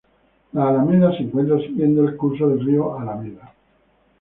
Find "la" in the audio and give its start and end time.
0.53-0.67